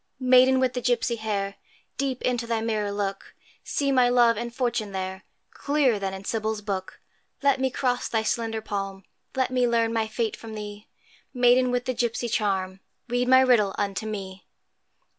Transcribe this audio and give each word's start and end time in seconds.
Maiden 0.19 0.59
with 0.59 0.73
the 0.73 0.81
gipsy 0.81 1.17
hair, 1.17 1.57
Deep 1.99 2.23
into 2.23 2.47
thy 2.47 2.59
mirror 2.59 2.91
look, 2.91 3.35
See 3.63 3.91
my 3.91 4.09
love 4.09 4.35
and 4.35 4.51
fortune 4.51 4.93
there, 4.93 5.25
Clearer 5.51 5.99
than 5.99 6.11
in 6.11 6.25
Sybil's 6.25 6.61
book: 6.63 6.99
Let 7.43 7.59
me 7.61 7.69
cross 7.69 8.07
thy 8.07 8.23
slender 8.23 8.61
palm, 8.63 9.03
Let 9.35 9.51
me 9.51 9.67
learn 9.67 9.93
my 9.93 10.07
fate 10.07 10.35
from 10.35 10.55
thee; 10.55 10.87
Maiden 11.35 11.69
with 11.69 11.85
the 11.85 11.93
gipsy 11.93 12.29
charm, 12.29 12.79
Read 13.09 13.27
my 13.27 13.41
riddle 13.41 13.75
unto 13.77 14.07
me. 14.07 14.47